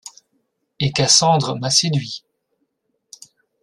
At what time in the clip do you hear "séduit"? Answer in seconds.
1.69-2.25